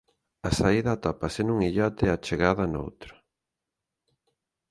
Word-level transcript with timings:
A 0.47 0.49
saída 0.59 0.91
atópase 0.93 1.41
nun 1.43 1.59
illote 1.69 2.03
e 2.07 2.11
a 2.15 2.21
chegada 2.27 2.65
noutro. 2.71 3.13